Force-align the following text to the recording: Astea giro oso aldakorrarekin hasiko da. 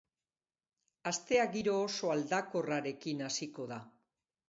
Astea 1.11 1.45
giro 1.57 1.77
oso 1.89 2.11
aldakorrarekin 2.17 3.25
hasiko 3.31 3.73
da. 3.75 3.83